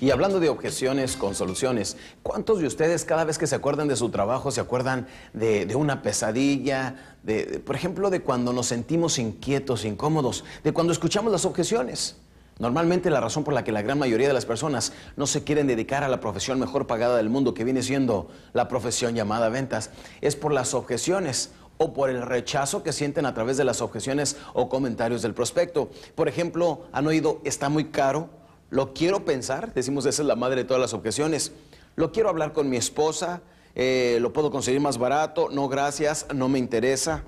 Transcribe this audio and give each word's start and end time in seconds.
Y 0.00 0.10
hablando 0.10 0.40
de 0.40 0.48
objeciones 0.48 1.14
con 1.14 1.34
soluciones, 1.34 1.98
¿cuántos 2.22 2.58
de 2.60 2.66
ustedes 2.66 3.04
cada 3.04 3.24
vez 3.24 3.36
que 3.36 3.46
se 3.46 3.54
acuerdan 3.54 3.86
de 3.86 3.96
su 3.96 4.08
trabajo 4.08 4.50
se 4.50 4.62
acuerdan 4.62 5.06
de, 5.34 5.76
una 5.76 6.00
pesadilla, 6.00 7.16
de, 7.22 7.60
por 7.64 7.76
ejemplo, 7.76 8.08
de 8.08 8.22
cuando 8.22 8.54
nos 8.54 8.66
sentimos 8.66 9.18
inquietos, 9.18 9.84
incómodos, 9.84 10.42
de 10.64 10.72
cuando 10.72 10.94
escuchamos 10.94 11.30
las 11.30 11.44
objeciones? 11.44 12.16
Normalmente 12.58 13.10
la 13.10 13.20
razón 13.20 13.44
por 13.44 13.52
la 13.52 13.62
que 13.62 13.72
la 13.72 13.82
gran 13.82 13.98
mayoría 13.98 14.26
de 14.26 14.34
las 14.34 14.46
personas 14.46 14.94
no 15.16 15.26
se 15.26 15.44
quieren 15.44 15.66
dedicar 15.66 16.02
a 16.02 16.08
la 16.08 16.20
profesión 16.20 16.58
mejor 16.58 16.86
pagada 16.86 17.18
del 17.18 17.28
mundo, 17.28 17.52
que 17.52 17.64
viene 17.64 17.82
siendo 17.82 18.28
la 18.54 18.68
profesión 18.68 19.14
llamada 19.14 19.50
ventas, 19.50 19.90
es 20.22 20.34
por 20.34 20.52
las 20.52 20.72
objeciones 20.72 21.50
o 21.76 21.92
por 21.92 22.08
el 22.08 22.22
rechazo 22.22 22.82
que 22.82 22.92
sienten 22.92 23.26
a 23.26 23.34
través 23.34 23.58
de 23.58 23.64
las 23.64 23.82
objeciones 23.82 24.36
o 24.54 24.70
comentarios 24.70 25.20
del 25.20 25.34
prospecto. 25.34 25.90
Por 26.14 26.28
ejemplo, 26.28 26.86
han 26.92 27.06
oído, 27.06 27.40
está 27.44 27.70
muy 27.70 27.86
caro, 27.86 28.39
lo 28.70 28.94
quiero 28.94 29.24
pensar, 29.24 29.74
decimos 29.74 30.06
esa 30.06 30.22
es 30.22 30.28
la 30.28 30.36
madre 30.36 30.62
de 30.62 30.64
todas 30.64 30.80
las 30.80 30.94
objeciones. 30.94 31.52
Lo 31.96 32.12
quiero 32.12 32.28
hablar 32.28 32.52
con 32.52 32.70
mi 32.70 32.76
esposa, 32.76 33.42
eh, 33.74 34.18
lo 34.20 34.32
puedo 34.32 34.50
conseguir 34.50 34.80
más 34.80 34.96
barato, 34.96 35.48
no 35.50 35.68
gracias, 35.68 36.26
no 36.32 36.48
me 36.48 36.60
interesa. 36.60 37.24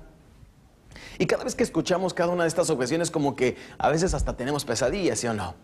Y 1.19 1.25
cada 1.25 1.43
vez 1.43 1.55
que 1.55 1.63
escuchamos 1.63 2.13
cada 2.13 2.31
una 2.31 2.43
de 2.43 2.47
estas 2.47 2.69
objeciones 2.69 3.11
como 3.11 3.35
que 3.35 3.57
a 3.77 3.89
veces 3.89 4.13
hasta 4.13 4.37
tenemos 4.37 4.63
pesadillas, 4.63 5.19
¿sí 5.19 5.27
o 5.27 5.33
no? 5.33 5.55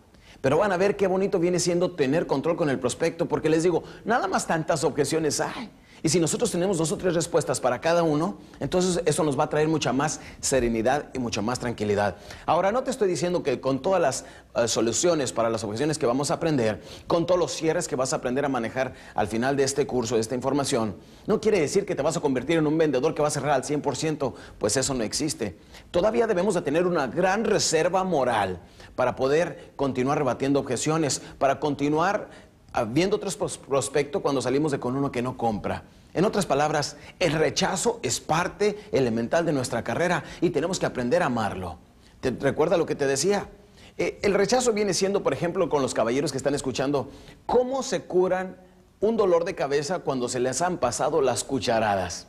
Pero 0.42 0.58
van 0.58 0.72
a 0.72 0.76
ver 0.76 0.96
qué 0.96 1.06
bonito 1.06 1.38
viene 1.38 1.58
siendo 1.58 1.92
tener 1.92 2.26
control 2.26 2.56
con 2.56 2.70
el 2.70 2.78
prospecto, 2.78 3.26
porque 3.26 3.48
les 3.48 3.62
digo, 3.62 3.82
nada 4.04 4.28
más 4.28 4.46
tantas 4.46 4.84
objeciones 4.84 5.40
hay. 5.40 5.70
Y 6.02 6.08
si 6.08 6.20
nosotros 6.20 6.50
tenemos 6.50 6.78
dos 6.78 6.92
o 6.92 6.96
tres 6.96 7.14
respuestas 7.14 7.60
para 7.60 7.80
cada 7.80 8.02
uno, 8.02 8.38
entonces 8.58 9.02
eso 9.04 9.24
nos 9.24 9.38
va 9.38 9.44
a 9.44 9.48
traer 9.48 9.68
mucha 9.68 9.92
más 9.92 10.20
serenidad 10.40 11.10
y 11.12 11.18
mucha 11.18 11.42
más 11.42 11.58
tranquilidad. 11.58 12.16
Ahora, 12.46 12.72
no 12.72 12.82
te 12.82 12.90
estoy 12.90 13.08
diciendo 13.08 13.42
que 13.42 13.60
con 13.60 13.82
todas 13.82 14.00
las 14.00 14.24
uh, 14.54 14.66
soluciones 14.66 15.32
para 15.32 15.50
las 15.50 15.64
objeciones 15.64 15.98
que 15.98 16.06
vamos 16.06 16.30
a 16.30 16.34
aprender, 16.34 16.82
con 17.06 17.26
todos 17.26 17.38
los 17.38 17.52
cierres 17.52 17.88
que 17.88 17.96
vas 17.96 18.12
a 18.12 18.16
aprender 18.16 18.44
a 18.44 18.48
manejar 18.48 18.94
al 19.14 19.28
final 19.28 19.56
de 19.56 19.64
este 19.64 19.86
curso, 19.86 20.14
de 20.14 20.20
esta 20.20 20.34
información, 20.34 20.96
no 21.26 21.40
quiere 21.40 21.60
decir 21.60 21.84
que 21.84 21.94
te 21.94 22.02
vas 22.02 22.16
a 22.16 22.20
convertir 22.20 22.58
en 22.58 22.66
un 22.66 22.78
vendedor 22.78 23.14
que 23.14 23.22
va 23.22 23.28
a 23.28 23.32
cerrar 23.32 23.52
al 23.52 23.62
100%, 23.62 24.32
pues 24.58 24.76
eso 24.76 24.94
no 24.94 25.04
existe. 25.04 25.56
Todavía 25.90 26.26
debemos 26.26 26.54
de 26.54 26.62
tener 26.62 26.86
una 26.86 27.06
gran 27.06 27.44
reserva 27.44 28.04
moral 28.04 28.60
para 28.96 29.16
poder 29.16 29.72
continuar 29.76 30.18
rebatiendo 30.18 30.60
objeciones, 30.60 31.22
para 31.38 31.60
continuar 31.60 32.49
viendo 32.88 33.16
otros 33.16 33.36
prospectos 33.36 34.22
cuando 34.22 34.42
salimos 34.42 34.72
de 34.72 34.80
con 34.80 34.96
uno 34.96 35.10
que 35.10 35.22
no 35.22 35.36
compra. 35.36 35.84
En 36.12 36.24
otras 36.24 36.46
palabras, 36.46 36.96
el 37.18 37.32
rechazo 37.32 38.00
es 38.02 38.20
parte 38.20 38.78
elemental 38.92 39.46
de 39.46 39.52
nuestra 39.52 39.84
carrera 39.84 40.24
y 40.40 40.50
tenemos 40.50 40.78
que 40.78 40.86
aprender 40.86 41.22
a 41.22 41.26
amarlo. 41.26 41.78
¿Te 42.20 42.30
recuerda 42.30 42.76
lo 42.76 42.86
que 42.86 42.94
te 42.94 43.06
decía? 43.06 43.48
Eh, 43.96 44.18
el 44.22 44.34
rechazo 44.34 44.72
viene 44.72 44.94
siendo, 44.94 45.22
por 45.22 45.32
ejemplo, 45.32 45.68
con 45.68 45.82
los 45.82 45.94
caballeros 45.94 46.32
que 46.32 46.38
están 46.38 46.54
escuchando, 46.54 47.10
cómo 47.46 47.82
se 47.82 48.02
curan 48.02 48.56
un 49.00 49.16
dolor 49.16 49.44
de 49.44 49.54
cabeza 49.54 50.00
cuando 50.00 50.28
se 50.28 50.40
les 50.40 50.62
han 50.62 50.78
pasado 50.78 51.22
las 51.22 51.44
cucharadas. 51.44 52.26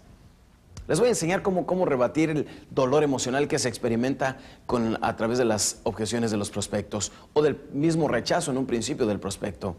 Les 0.88 1.00
voy 1.00 1.08
a 1.08 1.12
enseñar 1.12 1.42
cómo, 1.42 1.66
cómo 1.66 1.86
rebatir 1.86 2.30
el 2.30 2.48
dolor 2.70 3.04
emocional 3.04 3.48
que 3.48 3.60
se 3.60 3.70
experimenta 3.70 4.38
a 5.02 5.16
través 5.16 5.38
de 5.38 5.46
las 5.46 5.80
objeciones 5.84 6.32
de 6.32 6.38
los 6.38 6.50
prospectos 6.50 7.12
o 7.34 7.42
del 7.42 7.58
mismo 7.72 8.08
rechazo 8.08 8.52
en 8.52 8.58
un 8.58 8.66
principio 8.66 9.06
del 9.06 9.20
prospecto. 9.20 9.76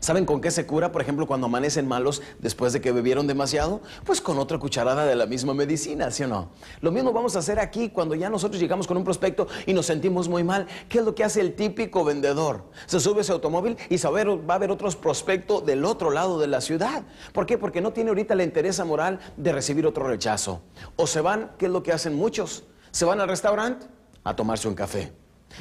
¿Saben 0.00 0.24
con 0.24 0.40
qué 0.40 0.50
se 0.50 0.66
cura, 0.66 0.92
por 0.92 1.02
ejemplo, 1.02 1.26
cuando 1.26 1.46
amanecen 1.46 1.86
malos 1.86 2.22
después 2.38 2.72
de 2.72 2.80
que 2.80 2.92
bebieron 2.92 3.26
demasiado? 3.26 3.80
Pues 4.04 4.20
con 4.20 4.38
otra 4.38 4.58
cucharada 4.58 5.04
de 5.04 5.14
la 5.14 5.26
misma 5.26 5.54
medicina, 5.54 6.10
¿sí 6.10 6.22
o 6.22 6.28
no? 6.28 6.50
Lo 6.80 6.90
mismo 6.90 7.12
vamos 7.12 7.36
a 7.36 7.40
hacer 7.40 7.58
aquí 7.58 7.90
cuando 7.90 8.14
ya 8.14 8.30
nosotros 8.30 8.60
llegamos 8.60 8.86
con 8.86 8.96
un 8.96 9.04
prospecto 9.04 9.48
y 9.66 9.74
nos 9.74 9.86
sentimos 9.86 10.28
muy 10.28 10.44
mal. 10.44 10.66
¿Qué 10.88 10.98
es 10.98 11.04
lo 11.04 11.14
que 11.14 11.24
hace 11.24 11.40
el 11.40 11.54
típico 11.54 12.04
vendedor? 12.04 12.64
Se 12.86 13.00
sube 13.00 13.20
ese 13.20 13.32
automóvil 13.32 13.76
y 13.90 13.96
va 13.98 14.54
a 14.54 14.56
haber 14.56 14.70
otros 14.70 14.96
prospectos 14.96 15.66
del 15.66 15.84
otro 15.84 16.10
lado 16.10 16.38
de 16.38 16.46
la 16.46 16.60
ciudad. 16.60 17.02
¿Por 17.32 17.44
qué? 17.44 17.58
Porque 17.58 17.80
no 17.80 17.92
tiene 17.92 18.10
ahorita 18.10 18.34
la 18.34 18.44
interés 18.44 18.78
moral 18.84 19.18
de 19.36 19.52
recibir 19.52 19.86
otro 19.86 20.06
rechazo. 20.06 20.62
O 20.96 21.06
se 21.06 21.20
van, 21.20 21.52
¿qué 21.58 21.66
es 21.66 21.72
lo 21.72 21.82
que 21.82 21.92
hacen 21.92 22.14
muchos? 22.14 22.64
Se 22.90 23.04
van 23.04 23.20
al 23.20 23.28
restaurante 23.28 23.86
a 24.24 24.34
tomarse 24.34 24.68
un 24.68 24.74
café. 24.74 25.12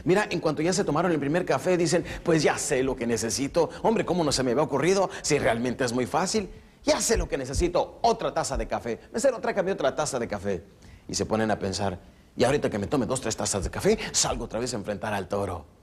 Mira, 0.03 0.28
en 0.30 0.40
cuanto 0.40 0.62
ya 0.62 0.74
se 0.74 0.84
tomaron 0.84 1.12
el 1.12 1.19
primer 1.19 1.46
café, 1.46 1.78
dicen, 1.78 2.06
pues 2.24 2.44
ya 2.44 2.58
sé 2.58 2.84
lo 2.84 2.96
que 2.96 3.08
necesito. 3.08 3.69
Hombre, 3.84 4.06
¿cómo 4.06 4.24
no 4.24 4.31
se 4.31 4.44
me 4.44 4.52
había 4.52 4.63
ocurrido? 4.63 5.09
Si 5.22 5.38
realmente 5.40 5.85
es 5.85 5.94
muy 5.94 6.06
fácil. 6.06 6.50
Ya 6.84 7.02
sé 7.02 7.18
lo 7.18 7.28
que 7.28 7.38
necesito, 7.38 8.00
otra 8.02 8.34
taza 8.34 8.56
de 8.56 8.68
café. 8.68 9.00
Mesero, 9.12 9.40
tráigame 9.40 9.74
otra 9.74 9.94
taza 9.94 10.19
de 10.19 10.28
café. 10.28 10.63
Y 11.09 11.16
se 11.16 11.25
ponen 11.25 11.52
a 11.52 11.59
pensar, 11.59 12.00
y 12.38 12.44
ahorita 12.44 12.69
que 12.69 12.80
me 12.80 12.88
tome 12.88 13.06
dos, 13.06 13.19
tres 13.19 13.36
tazas 13.36 13.63
de 13.63 13.69
café, 13.69 13.97
salgo 14.12 14.46
otra 14.46 14.59
vez 14.59 14.74
a 14.74 14.78
enfrentar 14.78 15.13
al 15.13 15.28
toro. 15.28 15.77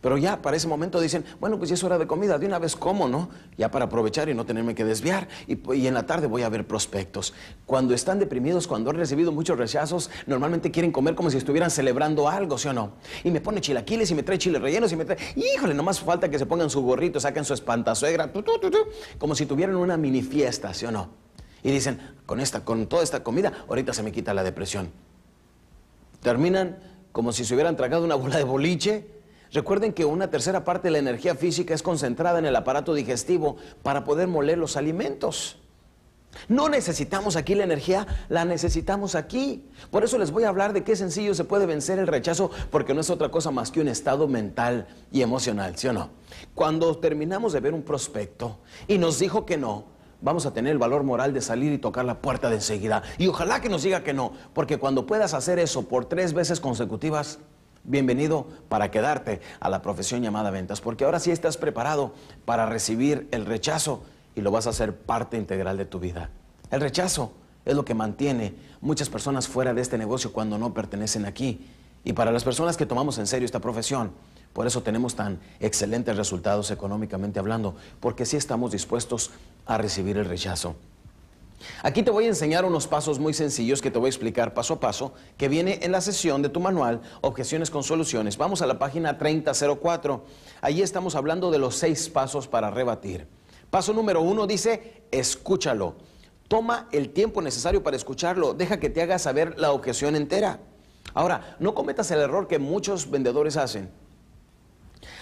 Pero 0.00 0.16
ya 0.16 0.40
para 0.40 0.56
ese 0.56 0.68
momento 0.68 1.00
dicen, 1.00 1.24
bueno, 1.40 1.58
pues 1.58 1.70
ya 1.70 1.74
es 1.74 1.84
hora 1.84 1.98
de 1.98 2.06
comida, 2.06 2.38
de 2.38 2.46
una 2.46 2.58
vez 2.58 2.76
como, 2.76 3.08
¿no? 3.08 3.30
Ya 3.56 3.70
para 3.70 3.86
aprovechar 3.86 4.28
y 4.28 4.34
no 4.34 4.46
tenerme 4.46 4.74
que 4.74 4.84
desviar. 4.84 5.28
Y, 5.46 5.86
en 5.86 5.94
la 5.94 6.06
tarde 6.06 6.26
voy 6.26 6.42
a 6.42 6.48
ver 6.48 6.66
prospectos. 6.66 7.34
Cuando 7.66 7.94
están 7.94 8.18
deprimidos, 8.18 8.66
cuando 8.66 8.90
han 8.90 8.96
recibido 8.96 9.32
muchos 9.32 9.58
rechazos, 9.58 10.10
normalmente 10.26 10.70
quieren 10.70 10.92
comer 10.92 11.14
como 11.14 11.30
si 11.30 11.36
estuvieran 11.36 11.70
celebrando 11.70 12.28
algo, 12.28 12.58
¿sí 12.58 12.68
o 12.68 12.72
no? 12.72 12.92
Y 13.24 13.30
me 13.30 13.40
pone 13.40 13.60
chilaquiles 13.60 14.10
y 14.10 14.14
me 14.14 14.22
trae 14.22 14.38
chiles 14.38 14.60
rellenos 14.60 14.92
y 14.92 14.96
me 14.96 15.04
trae... 15.04 15.18
Híjole, 15.36 15.74
nomás 15.74 16.00
falta 16.00 16.28
que 16.28 16.38
se 16.38 16.46
pongan 16.46 16.70
su 16.70 16.82
gorrito, 16.82 17.20
saquen 17.20 17.44
su 17.44 17.54
espantazuegra, 17.54 18.32
como 19.18 19.34
si 19.34 19.46
tuvieran 19.46 19.76
una 19.76 19.96
mini 19.96 20.22
fiesta, 20.22 20.72
¿sí 20.72 20.86
o 20.86 20.90
no? 20.90 21.10
Y 21.62 21.70
dicen, 21.70 22.00
con, 22.26 22.40
esta, 22.40 22.64
con 22.64 22.86
toda 22.86 23.02
esta 23.02 23.22
comida, 23.22 23.52
ahorita 23.68 23.92
se 23.92 24.02
me 24.02 24.12
quita 24.12 24.32
la 24.32 24.42
depresión. 24.42 24.90
Terminan 26.22 26.78
como 27.12 27.32
si 27.32 27.44
se 27.44 27.54
hubieran 27.54 27.76
tragado 27.76 28.04
una 28.04 28.14
bola 28.14 28.36
de 28.36 28.44
boliche 28.44 29.19
Recuerden 29.52 29.92
que 29.92 30.04
una 30.04 30.30
tercera 30.30 30.64
parte 30.64 30.88
de 30.88 30.92
la 30.92 30.98
energía 30.98 31.34
física 31.34 31.74
es 31.74 31.82
concentrada 31.82 32.38
en 32.38 32.46
el 32.46 32.54
aparato 32.54 32.94
digestivo 32.94 33.56
para 33.82 34.04
poder 34.04 34.28
moler 34.28 34.58
los 34.58 34.76
alimentos. 34.76 35.58
No 36.48 36.68
necesitamos 36.68 37.34
aquí 37.34 37.56
la 37.56 37.64
energía, 37.64 38.06
la 38.28 38.44
necesitamos 38.44 39.16
aquí. 39.16 39.68
Por 39.90 40.04
eso 40.04 40.18
les 40.18 40.30
voy 40.30 40.44
a 40.44 40.48
hablar 40.48 40.72
de 40.72 40.84
qué 40.84 40.94
sencillo 40.94 41.34
se 41.34 41.44
puede 41.44 41.66
vencer 41.66 41.98
el 41.98 42.06
rechazo, 42.06 42.50
porque 42.70 42.94
no 42.94 43.00
es 43.00 43.10
otra 43.10 43.30
cosa 43.30 43.50
más 43.50 43.72
que 43.72 43.80
un 43.80 43.88
estado 43.88 44.28
mental 44.28 44.86
y 45.10 45.22
emocional, 45.22 45.76
¿sí 45.76 45.88
o 45.88 45.92
no? 45.92 46.10
Cuando 46.54 46.96
terminamos 46.98 47.52
de 47.52 47.60
ver 47.60 47.74
un 47.74 47.82
prospecto 47.82 48.58
y 48.86 48.98
nos 48.98 49.18
dijo 49.18 49.44
que 49.44 49.56
no, 49.56 49.86
vamos 50.20 50.46
a 50.46 50.52
tener 50.52 50.72
el 50.72 50.78
valor 50.78 51.02
moral 51.02 51.32
de 51.32 51.40
salir 51.40 51.72
y 51.72 51.78
tocar 51.78 52.04
la 52.04 52.20
puerta 52.20 52.48
de 52.48 52.56
enseguida. 52.56 53.02
Y 53.18 53.26
ojalá 53.26 53.60
que 53.60 53.68
nos 53.68 53.82
diga 53.82 54.04
que 54.04 54.12
no, 54.12 54.32
porque 54.52 54.78
cuando 54.78 55.06
puedas 55.06 55.34
hacer 55.34 55.58
eso 55.58 55.88
por 55.88 56.04
tres 56.04 56.32
veces 56.32 56.60
consecutivas, 56.60 57.40
Bienvenido 57.84 58.46
para 58.68 58.90
quedarte 58.90 59.40
a 59.58 59.70
la 59.70 59.80
profesión 59.80 60.22
llamada 60.22 60.50
ventas, 60.50 60.80
porque 60.80 61.04
ahora 61.04 61.18
sí 61.18 61.30
estás 61.30 61.56
preparado 61.56 62.12
para 62.44 62.66
recibir 62.66 63.26
el 63.30 63.46
rechazo 63.46 64.02
y 64.34 64.42
lo 64.42 64.50
vas 64.50 64.66
a 64.66 64.70
hacer 64.70 64.94
parte 64.94 65.38
integral 65.38 65.78
de 65.78 65.86
tu 65.86 65.98
vida. 65.98 66.30
El 66.70 66.82
rechazo 66.82 67.32
es 67.64 67.74
lo 67.74 67.84
que 67.84 67.94
mantiene 67.94 68.54
muchas 68.80 69.08
personas 69.08 69.48
fuera 69.48 69.72
de 69.72 69.80
este 69.80 69.96
negocio 69.96 70.32
cuando 70.32 70.58
no 70.58 70.74
pertenecen 70.74 71.24
aquí. 71.24 71.66
Y 72.04 72.12
para 72.12 72.32
las 72.32 72.44
personas 72.44 72.76
que 72.76 72.86
tomamos 72.86 73.18
en 73.18 73.26
serio 73.26 73.46
esta 73.46 73.60
profesión, 73.60 74.12
por 74.52 74.66
eso 74.66 74.82
tenemos 74.82 75.14
tan 75.14 75.38
excelentes 75.58 76.16
resultados 76.16 76.70
económicamente 76.70 77.38
hablando, 77.38 77.76
porque 78.00 78.26
sí 78.26 78.36
estamos 78.36 78.72
dispuestos 78.72 79.30
a 79.66 79.78
recibir 79.78 80.18
el 80.18 80.26
rechazo. 80.26 80.76
Aquí 81.82 82.02
te 82.02 82.10
voy 82.10 82.24
a 82.24 82.28
enseñar 82.28 82.64
unos 82.64 82.86
pasos 82.86 83.18
muy 83.18 83.34
sencillos 83.34 83.82
que 83.82 83.90
te 83.90 83.98
voy 83.98 84.08
a 84.08 84.10
explicar 84.10 84.54
paso 84.54 84.74
a 84.74 84.80
paso, 84.80 85.12
que 85.36 85.48
viene 85.48 85.80
en 85.82 85.92
la 85.92 86.00
sesión 86.00 86.42
de 86.42 86.48
tu 86.48 86.60
manual 86.60 87.00
Objeciones 87.20 87.70
con 87.70 87.82
Soluciones. 87.82 88.36
Vamos 88.36 88.62
a 88.62 88.66
la 88.66 88.78
página 88.78 89.18
3004. 89.18 90.24
Allí 90.60 90.82
estamos 90.82 91.14
hablando 91.14 91.50
de 91.50 91.58
los 91.58 91.76
seis 91.76 92.08
pasos 92.08 92.48
para 92.48 92.70
rebatir. 92.70 93.26
Paso 93.70 93.92
número 93.92 94.20
uno 94.20 94.46
dice, 94.46 95.04
escúchalo. 95.10 95.94
Toma 96.48 96.88
el 96.90 97.10
tiempo 97.10 97.40
necesario 97.42 97.82
para 97.82 97.96
escucharlo. 97.96 98.54
Deja 98.54 98.80
que 98.80 98.90
te 98.90 99.02
haga 99.02 99.18
saber 99.18 99.58
la 99.58 99.72
objeción 99.72 100.16
entera. 100.16 100.58
Ahora, 101.14 101.56
no 101.60 101.74
cometas 101.74 102.10
el 102.10 102.20
error 102.20 102.48
que 102.48 102.58
muchos 102.58 103.10
vendedores 103.10 103.56
hacen. 103.56 103.90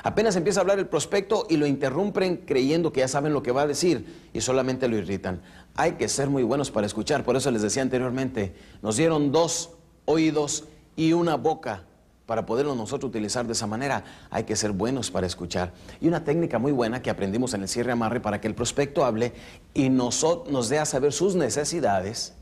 Apenas 0.08 0.36
empieza 0.36 0.60
a 0.60 0.62
hablar 0.62 0.78
el 0.78 0.86
prospecto 0.86 1.46
y 1.50 1.58
lo 1.58 1.66
interrumpen 1.66 2.38
creyendo 2.38 2.94
que 2.94 3.00
ya 3.00 3.08
saben 3.08 3.34
lo 3.34 3.42
que 3.42 3.52
va 3.52 3.60
a 3.60 3.66
decir 3.66 4.06
y 4.32 4.40
solamente 4.40 4.88
lo 4.88 4.96
irritan. 4.96 5.42
Hay 5.74 5.96
que 5.96 6.08
ser 6.08 6.30
muy 6.30 6.42
buenos 6.44 6.70
para 6.70 6.86
escuchar, 6.86 7.24
por 7.24 7.36
eso 7.36 7.50
les 7.50 7.60
decía 7.60 7.82
anteriormente, 7.82 8.54
nos 8.80 8.96
dieron 8.96 9.32
dos 9.32 9.68
oídos 10.06 10.64
y 10.96 11.12
una 11.12 11.34
boca 11.34 11.82
para 12.24 12.46
poderlo 12.46 12.74
nosotros 12.74 13.10
utilizar 13.10 13.46
de 13.46 13.52
esa 13.52 13.66
manera. 13.66 14.02
Hay 14.30 14.44
que 14.44 14.56
ser 14.56 14.72
buenos 14.72 15.10
para 15.10 15.26
escuchar. 15.26 15.74
Y 16.00 16.08
una 16.08 16.24
técnica 16.24 16.58
muy 16.58 16.72
buena 16.72 17.02
que 17.02 17.10
aprendimos 17.10 17.52
en 17.52 17.60
el 17.60 17.68
cierre 17.68 17.92
amarre 17.92 18.20
para 18.20 18.40
que 18.40 18.48
el 18.48 18.54
prospecto 18.54 19.04
hable 19.04 19.34
y 19.74 19.90
nos, 19.90 20.24
nos 20.48 20.70
dé 20.70 20.78
a 20.78 20.86
saber 20.86 21.12
sus 21.12 21.34
necesidades 21.34 22.32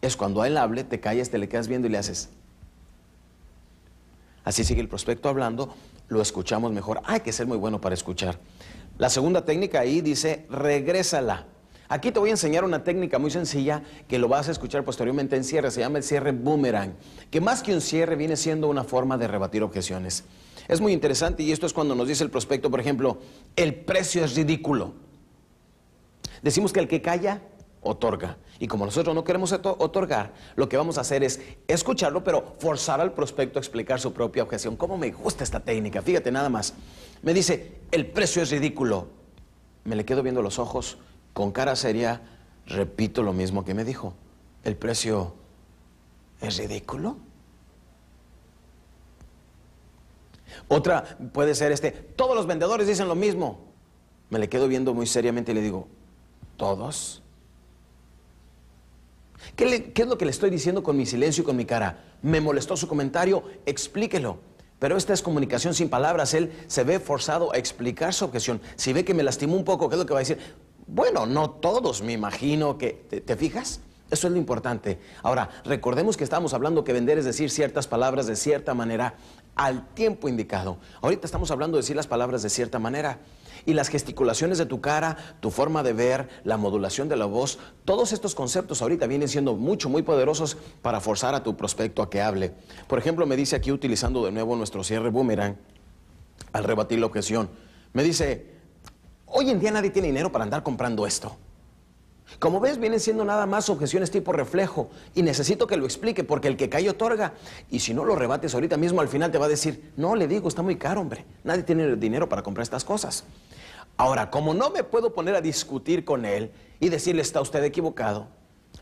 es 0.00 0.16
cuando 0.16 0.44
él 0.44 0.56
hable, 0.56 0.84
te 0.84 1.00
calles, 1.00 1.28
te 1.28 1.38
le 1.38 1.48
quedas 1.48 1.66
viendo 1.66 1.88
y 1.88 1.90
le 1.90 1.98
haces. 1.98 2.28
Así 4.44 4.62
sigue 4.62 4.80
el 4.80 4.88
prospecto 4.88 5.28
hablando 5.28 5.74
lo 6.10 6.20
escuchamos 6.20 6.72
mejor. 6.72 7.00
Hay 7.06 7.20
que 7.20 7.32
ser 7.32 7.46
muy 7.46 7.56
bueno 7.56 7.80
para 7.80 7.94
escuchar. 7.94 8.38
La 8.98 9.08
segunda 9.08 9.44
técnica 9.44 9.80
ahí 9.80 10.02
dice, 10.02 10.44
regrésala. 10.50 11.46
Aquí 11.88 12.12
te 12.12 12.20
voy 12.20 12.28
a 12.28 12.32
enseñar 12.32 12.64
una 12.64 12.84
técnica 12.84 13.18
muy 13.18 13.30
sencilla 13.30 13.82
que 14.06 14.18
lo 14.18 14.28
vas 14.28 14.48
a 14.48 14.52
escuchar 14.52 14.84
posteriormente 14.84 15.36
en 15.36 15.44
cierre. 15.44 15.70
Se 15.70 15.80
llama 15.80 15.98
el 15.98 16.04
cierre 16.04 16.32
boomerang, 16.32 16.94
que 17.30 17.40
más 17.40 17.62
que 17.62 17.72
un 17.72 17.80
cierre 17.80 18.14
viene 18.16 18.36
siendo 18.36 18.68
una 18.68 18.84
forma 18.84 19.16
de 19.16 19.26
rebatir 19.26 19.62
objeciones. 19.62 20.24
Es 20.68 20.80
muy 20.80 20.92
interesante 20.92 21.42
y 21.42 21.50
esto 21.50 21.66
es 21.66 21.72
cuando 21.72 21.94
nos 21.94 22.06
dice 22.06 22.22
el 22.22 22.30
prospecto, 22.30 22.70
por 22.70 22.80
ejemplo, 22.80 23.18
el 23.56 23.74
precio 23.74 24.24
es 24.24 24.36
ridículo. 24.36 24.94
Decimos 26.42 26.72
que 26.72 26.80
el 26.80 26.88
que 26.88 27.02
calla, 27.02 27.42
otorga. 27.82 28.36
Y 28.58 28.66
como 28.66 28.84
nosotros 28.84 29.14
no 29.14 29.24
queremos 29.24 29.52
otorgar, 29.52 30.32
lo 30.56 30.68
que 30.68 30.76
vamos 30.76 30.98
a 30.98 31.00
hacer 31.00 31.24
es 31.24 31.40
escucharlo, 31.66 32.22
pero 32.22 32.54
forzar 32.58 33.00
al 33.00 33.12
prospecto 33.12 33.58
a 33.58 33.62
explicar 33.62 34.00
su 34.00 34.12
propia 34.12 34.42
objeción. 34.42 34.76
¿Cómo 34.76 34.98
me 34.98 35.10
gusta 35.10 35.44
esta 35.44 35.60
técnica? 35.60 36.02
Fíjate 36.02 36.30
nada 36.30 36.48
más. 36.48 36.74
Me 37.22 37.32
dice, 37.32 37.80
el 37.90 38.06
precio 38.06 38.42
es 38.42 38.50
ridículo. 38.50 39.08
Me 39.84 39.96
le 39.96 40.04
quedo 40.04 40.22
viendo 40.22 40.42
los 40.42 40.58
ojos, 40.58 40.98
con 41.32 41.52
cara 41.52 41.74
seria, 41.74 42.20
repito 42.66 43.22
lo 43.22 43.32
mismo 43.32 43.64
que 43.64 43.74
me 43.74 43.84
dijo. 43.84 44.14
El 44.62 44.76
precio 44.76 45.34
es 46.40 46.58
ridículo. 46.58 47.16
Otra 50.68 51.16
puede 51.32 51.54
ser 51.54 51.72
este, 51.72 51.92
todos 51.92 52.36
los 52.36 52.46
vendedores 52.46 52.86
dicen 52.86 53.08
lo 53.08 53.14
mismo. 53.14 53.70
Me 54.28 54.38
le 54.38 54.48
quedo 54.48 54.68
viendo 54.68 54.94
muy 54.94 55.06
seriamente 55.06 55.52
y 55.52 55.54
le 55.54 55.62
digo, 55.62 55.88
¿todos? 56.56 57.19
¿Qué, 59.56 59.92
¿Qué, 59.92 60.02
es 60.02 60.08
lo 60.08 60.18
que 60.18 60.24
le 60.24 60.30
estoy 60.30 60.50
diciendo 60.50 60.82
con 60.82 60.96
mi 60.96 61.06
silencio 61.06 61.42
y 61.42 61.44
con 61.44 61.56
mi 61.56 61.64
cara? 61.64 62.04
¿Me 62.22 62.40
molestó 62.40 62.76
su 62.76 62.88
comentario? 62.88 63.42
Explíquelo. 63.66 64.38
Pero 64.80 64.96
esta 64.96 65.12
es 65.12 65.22
comunicación 65.22 65.74
sin 65.74 65.90
palabras. 65.90 66.34
Él 66.34 66.52
se 66.66 66.84
ve 66.84 66.98
forzado 66.98 67.52
a 67.52 67.58
explicar 67.58 68.14
su 68.14 68.24
objeción. 68.24 68.60
Si 68.76 68.92
ve 68.92 69.04
que 69.04 69.14
me 69.14 69.22
lastimó 69.22 69.54
un 69.54 69.64
poco, 69.64 69.88
¿qué 69.88 69.94
es 69.94 69.98
lo 69.98 70.06
que 70.06 70.14
va 70.14 70.20
a 70.20 70.22
decir? 70.22 70.38
Bueno, 70.86 71.26
no 71.26 71.50
todos, 71.50 72.02
me 72.02 72.14
imagino 72.14 72.78
que... 72.78 72.92
¿Te, 72.92 73.36
fijas? 73.36 73.80
Eso 74.10 74.26
es 74.26 74.32
lo 74.32 74.38
importante. 74.38 74.98
Ahora, 75.22 75.50
recordemos 75.64 76.16
que 76.16 76.24
estamos 76.24 76.54
hablando 76.54 76.82
que 76.82 76.92
vender 76.92 77.18
es 77.18 77.26
decir 77.26 77.50
ciertas 77.50 77.86
palabras 77.86 78.26
de 78.26 78.34
cierta 78.34 78.74
manera 78.74 79.14
al 79.54 79.86
tiempo 79.88 80.28
indicado. 80.28 80.78
Ahorita 81.02 81.26
estamos 81.26 81.50
hablando 81.50 81.76
de 81.76 81.82
decir 81.82 81.94
las 81.94 82.06
palabras 82.06 82.42
de 82.42 82.50
cierta 82.50 82.78
manera. 82.78 83.18
Y 83.66 83.74
las 83.74 83.88
gesticulaciones 83.88 84.58
de 84.58 84.66
tu 84.66 84.80
cara, 84.80 85.16
tu 85.40 85.50
forma 85.50 85.82
de 85.82 85.92
ver, 85.92 86.28
la 86.44 86.56
modulación 86.56 87.08
de 87.08 87.16
la 87.16 87.26
voz, 87.26 87.58
todos 87.84 88.12
estos 88.12 88.34
conceptos 88.34 88.82
ahorita 88.82 89.06
vienen 89.06 89.28
siendo 89.28 89.54
mucho, 89.54 89.88
muy 89.88 90.02
poderosos 90.02 90.56
para 90.82 91.00
forzar 91.00 91.34
a 91.34 91.42
tu 91.42 91.56
prospecto 91.56 92.02
a 92.02 92.10
que 92.10 92.20
hable. 92.22 92.52
Por 92.88 92.98
ejemplo, 92.98 93.26
me 93.26 93.36
dice 93.36 93.56
aquí 93.56 93.72
utilizando 93.72 94.24
de 94.24 94.32
nuevo 94.32 94.56
nuestro 94.56 94.84
cierre 94.84 95.10
boomerang, 95.10 95.56
al 96.52 96.64
rebatir 96.64 96.98
la 96.98 97.06
objeción, 97.06 97.48
me 97.92 98.02
dice, 98.02 98.46
hoy 99.26 99.50
en 99.50 99.60
día 99.60 99.70
nadie 99.70 99.90
tiene 99.90 100.08
dinero 100.08 100.32
para 100.32 100.44
andar 100.44 100.62
comprando 100.62 101.06
esto. 101.06 101.36
Como 102.38 102.60
ves, 102.60 102.78
vienen 102.78 103.00
siendo 103.00 103.24
nada 103.24 103.44
más 103.46 103.68
objeciones 103.68 104.10
tipo 104.10 104.32
reflejo 104.32 104.90
y 105.14 105.22
necesito 105.22 105.66
que 105.66 105.76
lo 105.76 105.84
explique 105.84 106.22
porque 106.22 106.48
el 106.48 106.56
que 106.56 106.68
cae 106.68 106.88
otorga. 106.88 107.34
Y 107.70 107.80
si 107.80 107.92
no 107.92 108.04
lo 108.04 108.14
rebates 108.14 108.54
ahorita 108.54 108.76
mismo, 108.76 109.00
al 109.00 109.08
final 109.08 109.32
te 109.32 109.38
va 109.38 109.46
a 109.46 109.48
decir, 109.48 109.92
no, 109.96 110.14
le 110.14 110.28
digo, 110.28 110.48
está 110.48 110.62
muy 110.62 110.76
caro, 110.76 111.00
hombre. 111.00 111.24
Nadie 111.42 111.64
tiene 111.64 111.96
dinero 111.96 112.28
para 112.28 112.42
comprar 112.42 112.62
estas 112.62 112.84
cosas. 112.84 113.24
Ahora, 113.96 114.30
como 114.30 114.54
no 114.54 114.70
me 114.70 114.82
puedo 114.82 115.12
poner 115.12 115.34
a 115.34 115.40
discutir 115.40 116.04
con 116.04 116.24
él 116.24 116.52
y 116.78 116.88
decirle, 116.88 117.22
está 117.22 117.40
usted 117.40 117.62
equivocado, 117.64 118.28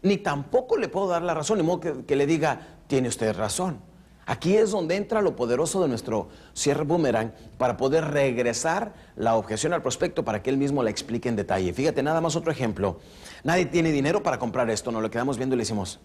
ni 0.02 0.16
tampoco 0.16 0.76
le 0.76 0.88
puedo 0.88 1.08
dar 1.08 1.22
la 1.22 1.34
razón, 1.34 1.58
ni 1.58 1.64
modo 1.64 2.04
que, 2.06 2.16
le 2.16 2.26
diga, 2.26 2.78
tiene 2.86 3.08
usted 3.08 3.34
razón. 3.36 3.80
Aquí 4.26 4.56
es 4.56 4.70
donde 4.70 4.96
entra 4.96 5.22
lo 5.22 5.34
poderoso 5.34 5.80
de 5.80 5.88
nuestro 5.88 6.28
cierre 6.52 6.84
boomerang 6.84 7.32
para 7.56 7.78
poder 7.78 8.04
regresar 8.04 8.92
la 9.16 9.36
objeción 9.36 9.72
al 9.72 9.80
prospecto 9.80 10.22
para 10.22 10.42
que 10.42 10.50
él 10.50 10.58
mismo 10.58 10.82
la 10.82 10.90
explique 10.90 11.30
en 11.30 11.36
detalle. 11.36 11.72
Fíjate, 11.72 12.02
nada 12.02 12.20
más 12.20 12.36
otro 12.36 12.52
ejemplo. 12.52 13.00
Nadie 13.42 13.64
tiene 13.64 13.90
dinero 13.90 14.22
para 14.22 14.38
comprar 14.38 14.68
esto, 14.68 14.92
nos 14.92 15.00
lo 15.00 15.10
quedamos 15.10 15.38
viendo 15.38 15.54
y 15.54 15.56
le 15.56 15.62
decimos, 15.62 15.98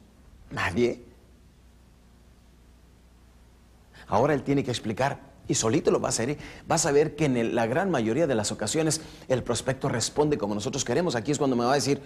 ¿nadie? 0.51 1.03
Ahora 4.07 4.33
él 4.33 4.44
tiene 4.44 4.63
que 4.63 4.71
explicar 4.71 5.32
y 5.48 5.56
solito 5.56 5.92
lo 5.92 6.00
va 6.00 6.07
a 6.07 6.10
hacer. 6.10 6.38
Vas 6.68 6.86
a 6.86 6.92
ver 6.92 7.16
que 7.16 7.25
en 7.25 7.56
la 7.56 7.66
gran 7.66 7.92
mayoría 7.92 8.28
de 8.28 8.36
las 8.36 8.51
ocasiones 8.51 9.01
el 9.28 9.44
prospecto 9.44 9.90
responde 9.90 10.38
como 10.38 10.56
nosotros 10.56 10.86
queremos. 10.86 11.16
Aquí 11.16 11.31
es 11.31 11.38
cuando 11.38 11.56
me 11.56 11.66
va 11.66 11.72
a 11.72 11.75
decir, 11.75 12.01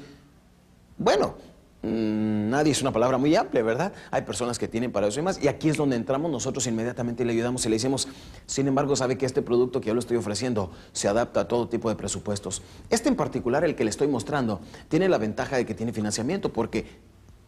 bueno, 0.97 1.35
Mm, 1.83 2.49
nadie 2.49 2.71
es 2.71 2.81
una 2.81 2.91
palabra 2.91 3.19
muy 3.19 3.35
amplia, 3.35 3.61
¿verdad? 3.61 3.93
Hay 4.09 4.23
personas 4.23 4.57
que 4.57 4.67
tienen 4.67 4.91
para 4.91 5.07
eso 5.07 5.19
y 5.19 5.23
más. 5.23 5.41
Y 5.41 5.47
aquí 5.47 5.69
es 5.69 5.77
donde 5.77 5.95
entramos 5.95 6.31
nosotros 6.31 6.65
inmediatamente 6.65 7.23
le 7.23 7.33
ayudamos 7.33 7.65
y 7.65 7.69
le 7.69 7.75
decimos, 7.75 8.07
sin 8.47 8.67
embargo, 8.67 8.95
sabe 8.95 9.17
que 9.17 9.25
este 9.25 9.43
producto 9.43 9.79
que 9.79 9.87
yo 9.87 9.93
le 9.93 9.99
estoy 9.99 10.17
ofreciendo 10.17 10.71
se 10.91 11.07
adapta 11.07 11.41
a 11.41 11.47
todo 11.47 11.69
tipo 11.69 11.89
de 11.89 11.95
presupuestos. 11.95 12.63
Este 12.89 13.09
en 13.09 13.15
particular, 13.15 13.63
el 13.63 13.75
que 13.75 13.83
le 13.83 13.91
estoy 13.91 14.07
mostrando, 14.07 14.59
tiene 14.89 15.07
la 15.07 15.19
ventaja 15.19 15.57
de 15.57 15.65
que 15.65 15.75
tiene 15.75 15.93
financiamiento 15.93 16.51
porque 16.51 16.85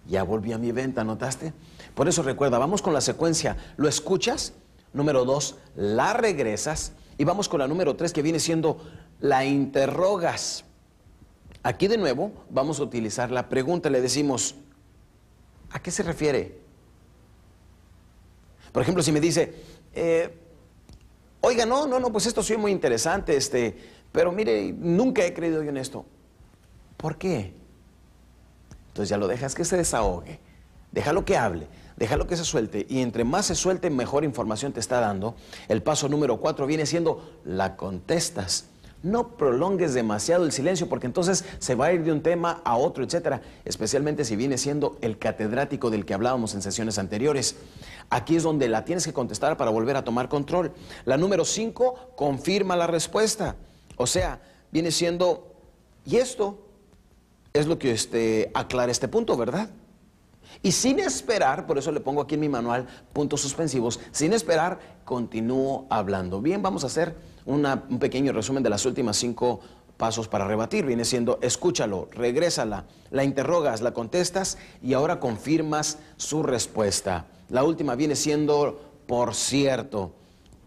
ya 0.07 0.23
volví 0.23 0.53
a 0.53 0.57
mi 0.57 0.71
venta, 0.71 1.03
¿notaste? 1.03 1.53
Por 1.95 2.07
eso 2.07 2.21
recuerda, 2.21 2.59
vamos 2.59 2.81
con 2.81 2.93
la 2.93 3.01
secuencia, 3.01 3.57
lo 3.77 3.87
escuchas, 3.87 4.53
número 4.93 5.25
dos, 5.25 5.57
la 5.75 6.13
regresas 6.13 6.93
y 7.17 7.23
vamos 7.23 7.49
con 7.49 7.59
la 7.59 7.67
número 7.67 7.95
tres 7.95 8.13
que 8.13 8.21
viene 8.21 8.39
siendo 8.39 8.77
la 9.19 9.45
interrogas. 9.45 10.65
Aquí 11.63 11.87
de 11.87 11.97
nuevo 11.97 12.31
vamos 12.49 12.79
a 12.79 12.83
utilizar 12.83 13.31
la 13.31 13.49
pregunta, 13.49 13.89
le 13.89 14.01
decimos, 14.01 14.55
¿a 15.71 15.81
qué 15.81 15.91
se 15.91 16.03
refiere? 16.03 16.59
Por 18.71 18.83
ejemplo, 18.83 19.03
si 19.03 19.11
me 19.11 19.19
dice, 19.19 19.53
eh, 19.93 20.37
oiga, 21.41 21.65
no, 21.65 21.87
no, 21.87 21.99
no, 21.99 22.11
pues 22.11 22.25
esto 22.27 22.43
sí 22.43 22.53
es 22.53 22.59
muy 22.59 22.71
interesante, 22.71 23.35
este, 23.35 23.75
pero 24.11 24.31
mire, 24.31 24.71
nunca 24.73 25.25
he 25.25 25.33
creído 25.33 25.63
yo 25.63 25.69
en 25.69 25.77
esto. 25.77 26.05
¿Por 26.97 27.17
qué? 27.17 27.53
Entonces 28.87 29.09
ya 29.09 29.17
lo 29.17 29.27
dejas 29.27 29.55
que 29.55 29.65
se 29.65 29.77
desahogue, 29.77 30.39
déjalo 30.91 31.25
que 31.25 31.37
hable, 31.37 31.67
déjalo 31.99 32.27
que 32.27 32.37
se 32.37 32.45
suelte, 32.45 32.87
y 32.89 33.01
entre 33.01 33.25
más 33.25 33.47
se 33.47 33.55
suelte, 33.55 33.89
mejor 33.89 34.23
información 34.23 34.71
te 34.71 34.79
está 34.79 35.01
dando. 35.01 35.35
El 35.67 35.83
paso 35.83 36.07
número 36.07 36.37
cuatro 36.37 36.65
viene 36.65 36.85
siendo, 36.85 37.29
la 37.43 37.75
contestas. 37.75 38.65
No 39.03 39.37
prolongues 39.37 39.93
demasiado 39.93 40.45
el 40.45 40.51
silencio 40.51 40.89
porque 40.89 41.07
entonces 41.07 41.45
se 41.59 41.75
va 41.75 41.87
a 41.87 41.93
ir 41.93 42.03
de 42.03 42.11
un 42.11 42.21
tema 42.21 42.61
a 42.63 42.77
otro, 42.77 43.03
etcétera, 43.03 43.41
especialmente 43.65 44.25
si 44.25 44.35
viene 44.35 44.57
siendo 44.57 44.97
el 45.01 45.17
catedrático 45.17 45.89
del 45.89 46.05
que 46.05 46.13
hablábamos 46.13 46.53
en 46.53 46.61
sesiones 46.61 46.97
anteriores. 46.97 47.57
Aquí 48.09 48.37
es 48.37 48.43
donde 48.43 48.69
la 48.69 48.85
tienes 48.85 49.05
que 49.05 49.13
contestar 49.13 49.57
para 49.57 49.71
volver 49.71 49.95
a 49.95 50.03
tomar 50.03 50.29
control. 50.29 50.71
La 51.05 51.17
número 51.17 51.43
5 51.45 52.13
confirma 52.15 52.75
la 52.75 52.87
respuesta. 52.87 53.55
O 53.97 54.07
sea, 54.07 54.41
viene 54.71 54.91
siendo, 54.91 55.53
y 56.05 56.17
esto 56.17 56.59
es 57.53 57.67
lo 57.67 57.77
que 57.77 57.91
este, 57.91 58.51
aclara 58.53 58.91
este 58.91 59.07
punto, 59.07 59.35
¿verdad? 59.37 59.69
Y 60.61 60.71
sin 60.71 60.99
esperar, 60.99 61.65
por 61.65 61.77
eso 61.77 61.91
le 61.91 61.99
pongo 61.99 62.21
aquí 62.21 62.35
en 62.35 62.41
mi 62.41 62.49
manual 62.49 62.87
puntos 63.13 63.41
suspensivos, 63.41 63.99
sin 64.11 64.33
esperar, 64.33 64.79
continúo 65.05 65.85
hablando. 65.89 66.41
Bien, 66.41 66.61
vamos 66.61 66.83
a 66.83 66.87
hacer 66.87 67.15
un 67.45 67.99
pequeño 67.99 68.31
resumen 68.33 68.61
de 68.61 68.69
las 68.69 68.85
últimas 68.85 69.17
cinco 69.17 69.61
pasos 69.97 70.27
para 70.27 70.47
rebatir. 70.47 70.85
Viene 70.85 71.05
siendo, 71.05 71.39
escúchalo, 71.41 72.09
regrésala, 72.11 72.85
la 73.11 73.23
interrogas, 73.23 73.81
la 73.81 73.93
contestas 73.93 74.57
y 74.81 74.93
ahora 74.93 75.19
confirmas 75.19 75.99
su 76.17 76.41
respuesta. 76.41 77.25
La 77.49 77.63
última 77.63 77.95
viene 77.95 78.15
siendo, 78.15 78.81
por 79.07 79.35
cierto. 79.35 80.13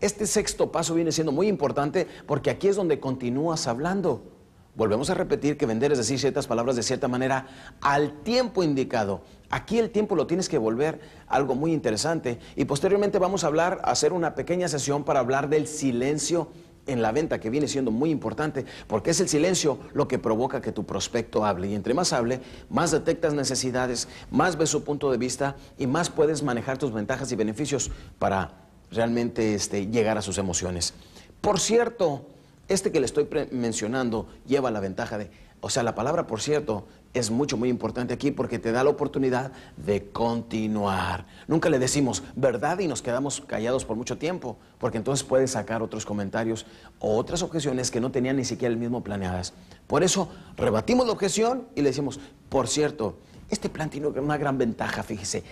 Este 0.00 0.26
sexto 0.26 0.72
paso 0.72 0.94
viene 0.94 1.12
siendo 1.12 1.32
muy 1.32 1.48
importante 1.48 2.06
porque 2.26 2.50
aquí 2.50 2.68
es 2.68 2.76
donde 2.76 3.00
continúas 3.00 3.66
hablando. 3.66 4.31
Volvemos 4.74 5.10
a 5.10 5.14
repetir 5.14 5.58
que 5.58 5.66
vender 5.66 5.92
es 5.92 5.98
decir 5.98 6.18
ciertas 6.18 6.46
palabras 6.46 6.76
de 6.76 6.82
cierta 6.82 7.06
manera 7.06 7.46
al 7.82 8.22
tiempo 8.22 8.62
indicado. 8.62 9.20
Aquí 9.50 9.78
el 9.78 9.90
tiempo 9.90 10.16
lo 10.16 10.26
tienes 10.26 10.48
que 10.48 10.56
volver 10.56 10.98
algo 11.28 11.54
muy 11.54 11.74
interesante 11.74 12.38
y 12.56 12.64
posteriormente 12.64 13.18
vamos 13.18 13.44
a 13.44 13.48
hablar, 13.48 13.82
a 13.84 13.90
hacer 13.90 14.14
una 14.14 14.34
pequeña 14.34 14.68
sesión 14.68 15.04
para 15.04 15.20
hablar 15.20 15.50
del 15.50 15.66
silencio 15.66 16.48
en 16.86 17.02
la 17.02 17.12
venta 17.12 17.38
que 17.38 17.50
viene 17.50 17.68
siendo 17.68 17.90
muy 17.90 18.10
importante 18.10 18.64
porque 18.86 19.10
es 19.10 19.20
el 19.20 19.28
silencio 19.28 19.78
lo 19.92 20.08
que 20.08 20.18
provoca 20.18 20.62
que 20.62 20.72
tu 20.72 20.84
prospecto 20.84 21.44
hable 21.44 21.68
y 21.68 21.74
entre 21.74 21.92
más 21.92 22.14
hable, 22.14 22.40
más 22.70 22.90
detectas 22.92 23.34
necesidades, 23.34 24.08
más 24.30 24.56
ves 24.56 24.70
su 24.70 24.84
punto 24.84 25.10
de 25.10 25.18
vista 25.18 25.54
y 25.78 25.86
más 25.86 26.08
puedes 26.08 26.42
manejar 26.42 26.78
tus 26.78 26.94
ventajas 26.94 27.30
y 27.30 27.36
beneficios 27.36 27.90
para 28.18 28.68
realmente 28.90 29.54
este, 29.54 29.86
llegar 29.88 30.16
a 30.16 30.22
sus 30.22 30.38
emociones. 30.38 30.94
Por 31.42 31.60
cierto, 31.60 32.26
este 32.72 32.90
que 32.90 33.00
le 33.00 33.06
estoy 33.06 33.28
mencionando 33.50 34.28
lleva 34.46 34.70
la 34.70 34.80
ventaja 34.80 35.18
de, 35.18 35.30
o 35.60 35.70
sea, 35.70 35.82
la 35.82 35.94
palabra, 35.94 36.26
por 36.26 36.40
cierto, 36.40 36.86
es 37.14 37.30
mucho, 37.30 37.56
muy 37.56 37.68
importante 37.68 38.14
aquí 38.14 38.30
porque 38.30 38.58
te 38.58 38.72
da 38.72 38.82
la 38.82 38.90
oportunidad 38.90 39.52
de 39.76 40.10
continuar. 40.10 41.26
Nunca 41.46 41.68
le 41.68 41.78
decimos 41.78 42.22
verdad 42.34 42.78
y 42.78 42.88
nos 42.88 43.02
quedamos 43.02 43.42
callados 43.42 43.84
por 43.84 43.96
mucho 43.96 44.18
tiempo, 44.18 44.56
porque 44.78 44.98
entonces 44.98 45.24
puedes 45.24 45.52
sacar 45.52 45.82
otros 45.82 46.06
comentarios 46.06 46.66
o 46.98 47.16
otras 47.16 47.42
objeciones 47.42 47.90
que 47.90 48.00
no 48.00 48.10
tenían 48.10 48.36
ni 48.36 48.44
siquiera 48.44 48.72
el 48.72 48.78
mismo 48.78 49.04
planeadas. 49.04 49.52
Por 49.86 50.02
eso 50.02 50.30
rebatimos 50.56 51.06
la 51.06 51.12
objeción 51.12 51.68
y 51.74 51.82
le 51.82 51.90
decimos, 51.90 52.18
por 52.48 52.66
cierto, 52.66 53.18
este 53.50 53.68
plan 53.68 53.90
tiene 53.90 54.06
una 54.06 54.38
gran 54.38 54.56
ventaja, 54.56 55.02
fíjese, 55.02 55.44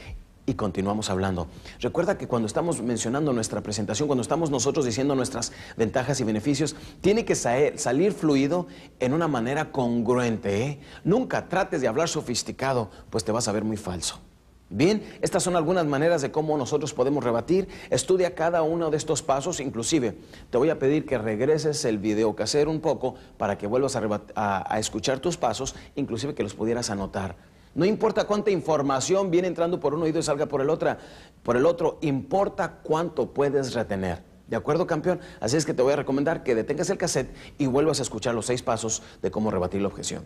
y 0.50 0.54
continuamos 0.54 1.10
hablando. 1.10 1.46
Recuerda 1.78 2.18
que 2.18 2.26
cuando 2.26 2.46
estamos 2.46 2.82
mencionando 2.82 3.32
nuestra 3.32 3.62
presentación, 3.62 4.08
cuando 4.08 4.22
estamos 4.22 4.50
nosotros 4.50 4.84
diciendo 4.84 5.14
nuestras 5.14 5.52
ventajas 5.76 6.20
y 6.20 6.24
beneficios, 6.24 6.74
tiene 7.00 7.24
que 7.24 7.36
salir 7.36 8.12
fluido 8.12 8.66
en 8.98 9.14
una 9.14 9.28
manera 9.28 9.70
congruente. 9.70 10.66
¿eh? 10.66 10.80
Nunca 11.04 11.48
trates 11.48 11.80
de 11.80 11.88
hablar 11.88 12.08
sofisticado, 12.08 12.90
pues 13.10 13.24
te 13.24 13.30
vas 13.30 13.46
a 13.46 13.52
ver 13.52 13.62
muy 13.64 13.76
falso. 13.76 14.18
Bien, 14.72 15.02
estas 15.20 15.42
son 15.42 15.56
algunas 15.56 15.86
maneras 15.86 16.22
de 16.22 16.30
cómo 16.30 16.56
nosotros 16.56 16.94
podemos 16.94 17.22
rebatir. 17.22 17.68
Estudia 17.90 18.34
cada 18.34 18.62
uno 18.62 18.90
de 18.90 18.96
estos 18.96 19.22
pasos, 19.22 19.60
inclusive 19.60 20.16
te 20.50 20.58
voy 20.58 20.70
a 20.70 20.78
pedir 20.78 21.06
que 21.06 21.18
regreses 21.18 21.84
el 21.84 21.98
video 21.98 22.34
casero 22.34 22.70
un 22.70 22.80
poco 22.80 23.14
para 23.36 23.56
que 23.58 23.66
vuelvas 23.66 23.96
a, 23.96 24.74
a 24.74 24.78
escuchar 24.78 25.18
tus 25.20 25.36
pasos, 25.36 25.74
inclusive 25.94 26.34
que 26.34 26.44
los 26.44 26.54
pudieras 26.54 26.90
anotar. 26.90 27.49
No 27.74 27.84
importa 27.84 28.26
cuánta 28.26 28.50
información 28.50 29.30
viene 29.30 29.48
entrando 29.48 29.78
por 29.78 29.94
un 29.94 30.02
oído 30.02 30.18
y 30.18 30.22
salga 30.22 30.46
por 30.46 30.60
el 30.60 30.70
otro, 30.70 30.96
por 31.42 31.56
el 31.56 31.66
otro, 31.66 31.98
importa 32.00 32.80
cuánto 32.82 33.32
puedes 33.32 33.74
retener. 33.74 34.22
¿De 34.48 34.56
acuerdo, 34.56 34.86
campeón? 34.86 35.20
Así 35.38 35.56
es 35.56 35.64
que 35.64 35.74
te 35.74 35.82
voy 35.82 35.92
a 35.92 35.96
recomendar 35.96 36.42
que 36.42 36.56
detengas 36.56 36.90
el 36.90 36.98
cassette 36.98 37.32
y 37.56 37.66
vuelvas 37.66 38.00
a 38.00 38.02
escuchar 38.02 38.34
los 38.34 38.46
seis 38.46 38.62
pasos 38.62 39.02
de 39.22 39.30
cómo 39.30 39.52
rebatir 39.52 39.80
la 39.80 39.88
objeción. 39.88 40.24